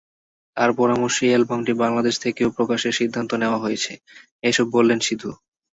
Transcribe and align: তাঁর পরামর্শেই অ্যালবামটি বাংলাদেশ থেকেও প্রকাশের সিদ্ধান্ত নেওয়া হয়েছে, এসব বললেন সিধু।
তাঁর 0.57 0.71
পরামর্শেই 0.75 1.31
অ্যালবামটি 1.31 1.73
বাংলাদেশ 1.83 2.15
থেকেও 2.25 2.49
প্রকাশের 2.57 2.97
সিদ্ধান্ত 2.99 3.31
নেওয়া 3.41 3.61
হয়েছে, 3.63 3.91
এসব 4.43 4.65
বললেন 4.75 4.99
সিধু। 4.99 5.29